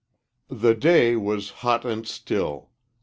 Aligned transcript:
THE 0.49 0.73
day 0.73 1.15
was 1.15 1.51
hot 1.61 1.85
and 1.85 2.07
still. 2.07 2.71